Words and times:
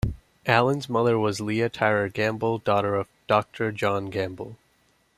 Allan's 0.47 0.89
mother 0.89 1.19
was 1.19 1.39
Leah 1.39 1.69
Tyrer 1.69 2.09
Gamble, 2.11 2.57
daughter 2.57 2.95
of 2.95 3.07
Doctor 3.27 3.71
John 3.71 4.07
Gamble. 4.09 4.57